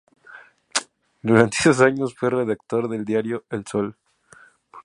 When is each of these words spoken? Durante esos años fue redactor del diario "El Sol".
Durante 1.21 1.57
esos 1.59 1.79
años 1.79 2.15
fue 2.15 2.31
redactor 2.31 2.87
del 2.89 3.05
diario 3.05 3.45
"El 3.51 3.67
Sol". 3.67 3.95